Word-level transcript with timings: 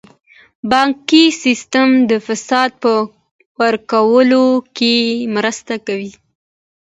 بانکي 0.71 1.23
سیستم 1.43 1.89
د 2.09 2.11
فساد 2.25 2.69
په 2.83 2.93
ورکولو 3.61 4.43
کې 4.77 4.95
مرسته 5.35 5.73
کوي. 5.87 6.11